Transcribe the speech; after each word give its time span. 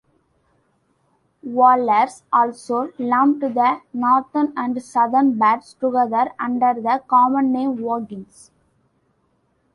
Whalers 1.43 2.23
also 2.33 2.91
lumped 2.97 3.41
the 3.41 3.81
northern 3.93 4.51
and 4.57 4.81
southern 4.81 5.37
birds 5.37 5.75
together 5.75 6.31
under 6.39 6.73
the 6.73 7.03
common 7.07 7.51
name 7.51 7.77
"woggins". 7.79 8.49